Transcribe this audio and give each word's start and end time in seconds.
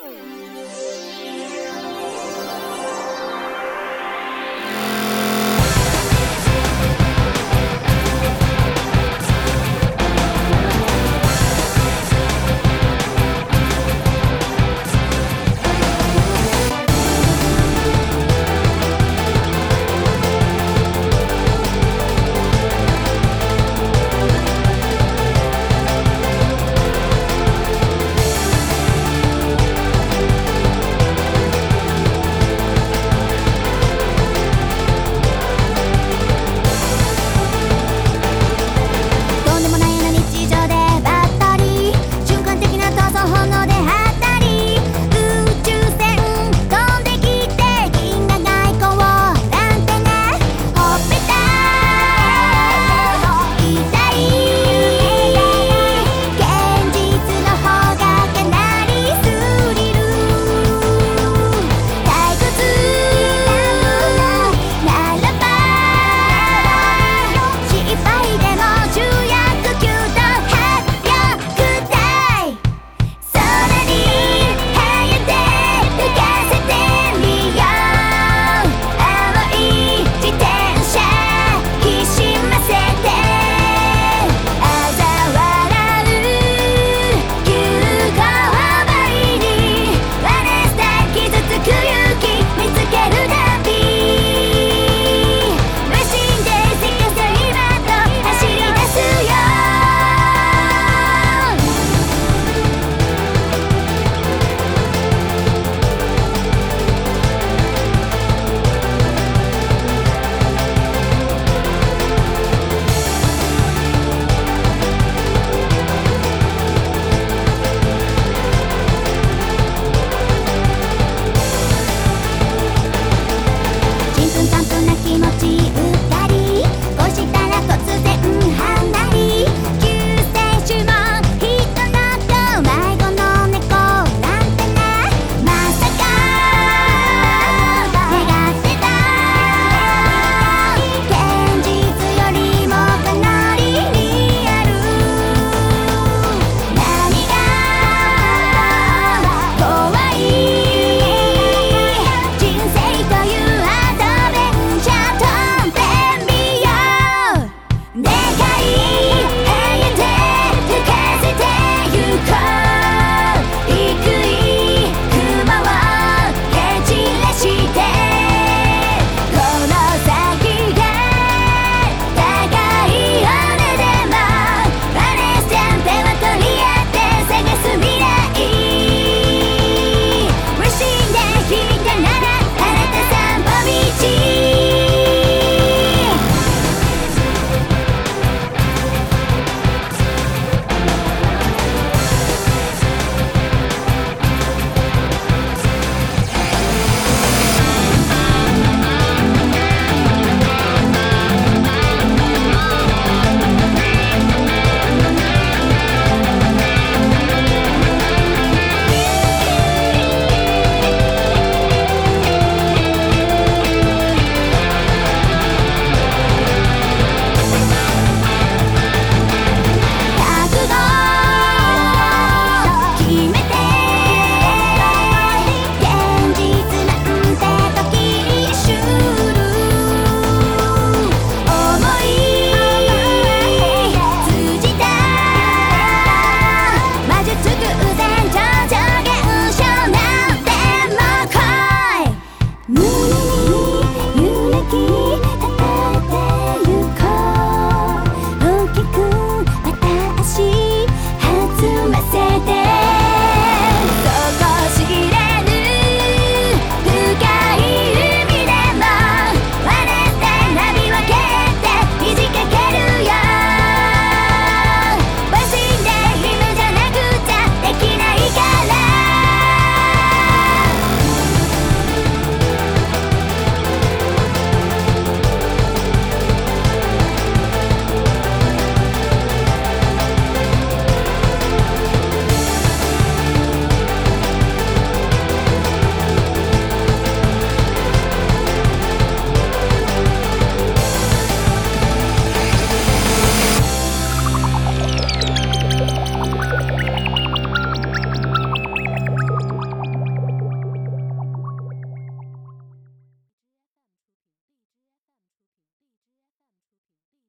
Bye. 0.00 0.37